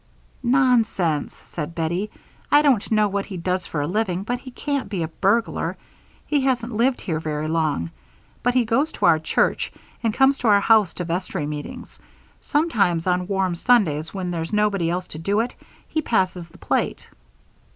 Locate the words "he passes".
15.87-16.49